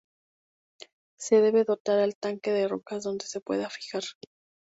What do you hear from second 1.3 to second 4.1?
debe dotar al tanque de rocas dónde se pueda fijar.